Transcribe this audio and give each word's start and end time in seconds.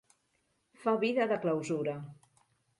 Fa 0.85 0.95
vida 1.05 1.29
de 1.33 1.39
clausura. 1.45 1.97